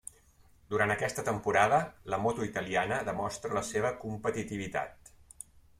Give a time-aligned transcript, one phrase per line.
[0.73, 1.79] Durant aquesta temporada
[2.13, 5.15] la moto italiana demostra la seva competitivitat.